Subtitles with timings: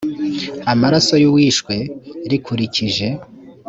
[0.71, 1.75] amaraso y uwishwe
[2.29, 3.07] rikurikije